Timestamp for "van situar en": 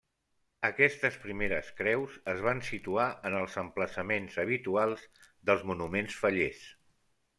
2.47-3.37